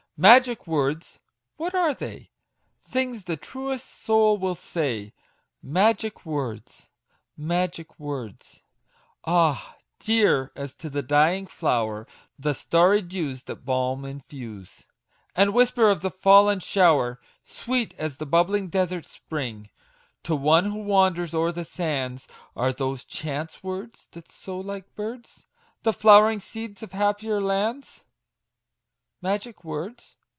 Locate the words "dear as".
9.97-10.75